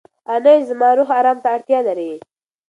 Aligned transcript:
انا 0.33 0.51
وویل 0.51 0.61
چې 0.61 0.67
زما 0.69 0.89
روح 0.97 1.09
ارام 1.19 1.37
ته 1.43 1.47
اړتیا 1.55 1.79
لري. 1.87 2.13